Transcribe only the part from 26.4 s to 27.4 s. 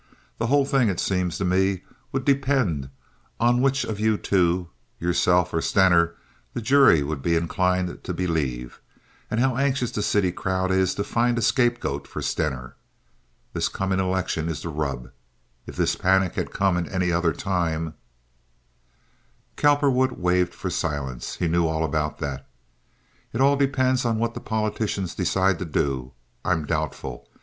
I'm doubtful.